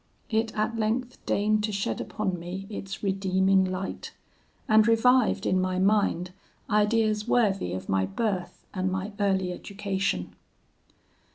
It 0.31 0.51
at 0.55 0.79
length 0.79 1.23
deigned 1.27 1.63
to 1.65 1.71
shed 1.71 2.01
upon 2.01 2.39
me 2.39 2.65
its 2.71 3.03
redeeming 3.03 3.63
light, 3.63 4.13
and 4.67 4.87
revived 4.87 5.45
in 5.45 5.61
my 5.61 5.77
mind 5.77 6.31
ideas 6.71 7.27
worthy 7.27 7.73
of 7.73 7.87
my 7.87 8.07
birth 8.07 8.65
and 8.73 8.91
my 8.91 9.11
early 9.19 9.51
education. 9.53 10.33